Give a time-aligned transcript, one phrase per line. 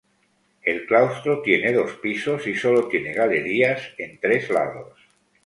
[0.63, 4.99] El claustro tiene dos pisos y sólo tiene galerías en tres lados.